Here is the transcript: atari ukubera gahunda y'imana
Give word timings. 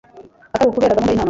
atari 0.55 0.69
ukubera 0.69 0.95
gahunda 0.97 1.09
y'imana 1.11 1.19